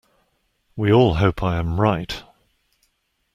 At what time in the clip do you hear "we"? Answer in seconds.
0.75-0.91